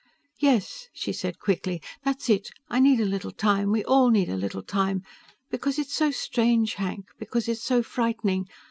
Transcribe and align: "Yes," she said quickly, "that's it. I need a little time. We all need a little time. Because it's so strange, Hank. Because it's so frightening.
"Yes," 0.39 0.87
she 0.93 1.13
said 1.13 1.37
quickly, 1.37 1.79
"that's 2.03 2.27
it. 2.27 2.49
I 2.69 2.79
need 2.79 2.99
a 2.99 3.05
little 3.05 3.29
time. 3.29 3.71
We 3.71 3.83
all 3.83 4.09
need 4.09 4.29
a 4.29 4.35
little 4.35 4.63
time. 4.63 5.03
Because 5.51 5.77
it's 5.77 5.93
so 5.93 6.09
strange, 6.09 6.73
Hank. 6.73 7.09
Because 7.19 7.47
it's 7.47 7.61
so 7.63 7.83
frightening. 7.83 8.47